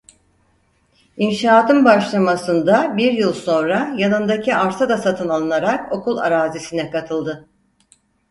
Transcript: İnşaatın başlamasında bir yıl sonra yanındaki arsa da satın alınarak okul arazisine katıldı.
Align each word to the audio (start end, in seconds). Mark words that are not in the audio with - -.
İnşaatın 1.17 1.85
başlamasında 1.85 2.97
bir 2.97 3.11
yıl 3.13 3.33
sonra 3.33 3.93
yanındaki 3.97 4.55
arsa 4.55 4.89
da 4.89 4.97
satın 4.97 5.29
alınarak 5.29 5.91
okul 5.91 6.17
arazisine 6.17 6.89
katıldı. 6.91 7.47